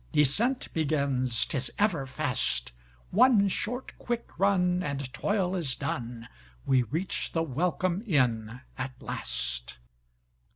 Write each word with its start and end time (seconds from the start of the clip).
Descent 0.13 0.73
begins, 0.73 1.45
't 1.45 1.55
is 1.55 1.71
ever 1.77 2.07
fast—One 2.07 3.47
short 3.47 3.95
quick 3.99 4.29
run, 4.39 4.81
and 4.81 5.13
toil 5.13 5.55
is 5.55 5.75
done, 5.75 6.27
We 6.65 6.81
reach 6.81 7.33
the 7.33 7.43
welcome 7.43 8.01
inn 8.07 8.61
at 8.79 8.99
last. 8.99 9.77